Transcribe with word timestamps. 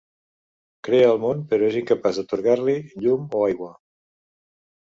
Crea 0.87 1.09
el 1.09 1.19
món 1.25 1.43
però 1.51 1.69
és 1.73 1.77
incapaç 1.83 2.19
d'atorgar-li 2.21 2.75
llum 3.05 3.29
o 3.41 3.45
aigua. 3.51 3.73